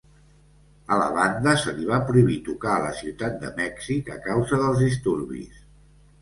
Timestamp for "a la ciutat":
2.77-3.37